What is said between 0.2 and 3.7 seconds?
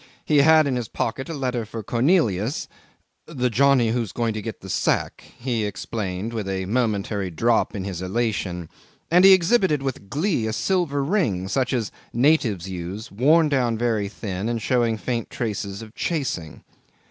He had in his pocket a letter for Cornelius ("the